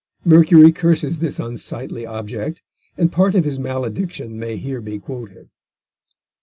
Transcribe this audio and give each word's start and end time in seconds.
Mercury 0.25 0.71
curses 0.71 1.19
this 1.19 1.39
unsightly 1.39 2.07
object, 2.07 2.63
and 2.97 3.11
part 3.11 3.35
of 3.35 3.45
his 3.45 3.59
malediction 3.59 4.39
may 4.39 4.57
here 4.57 4.81
be 4.81 4.97
quoted. 4.97 5.49